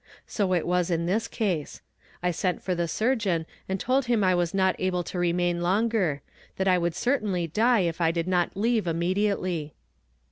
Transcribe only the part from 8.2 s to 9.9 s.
not leave immediately.